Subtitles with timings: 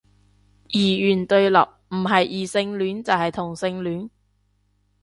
[0.73, 4.09] 二元對立，唔係異性戀就係同性戀